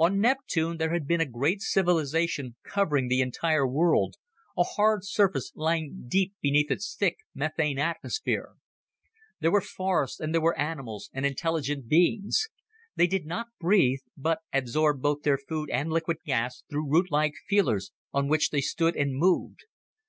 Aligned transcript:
On 0.00 0.18
Neptune 0.18 0.78
there 0.78 0.92
had 0.92 1.06
been 1.06 1.20
a 1.20 1.24
great 1.24 1.62
civilization 1.62 2.56
covering 2.64 3.06
the 3.06 3.20
entire 3.20 3.64
world, 3.64 4.16
a 4.58 4.64
hard 4.64 5.04
surface 5.04 5.52
lying 5.54 6.06
deep 6.08 6.34
beneath 6.42 6.72
its 6.72 6.96
thick 6.96 7.18
methane 7.36 7.78
atmosphere. 7.78 8.56
There 9.38 9.52
were 9.52 9.60
forests 9.60 10.18
and 10.18 10.34
there 10.34 10.40
were 10.40 10.58
animals 10.58 11.08
and 11.12 11.24
intelligent 11.24 11.86
beings. 11.86 12.48
They 12.96 13.06
did 13.06 13.26
not 13.26 13.46
breathe, 13.60 14.00
but 14.16 14.40
absorbed 14.52 15.02
both 15.02 15.22
their 15.22 15.38
food 15.38 15.70
and 15.70 15.88
liquid 15.88 16.16
gas 16.26 16.64
through 16.68 16.90
rootlike 16.90 17.34
feelers 17.46 17.92
on 18.12 18.26
which 18.26 18.50
they 18.50 18.60
stood 18.62 18.96
and 18.96 19.14
moved. 19.14 19.62